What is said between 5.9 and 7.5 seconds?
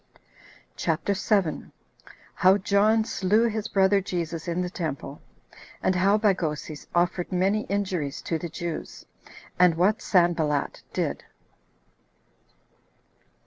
How Bagoses Offered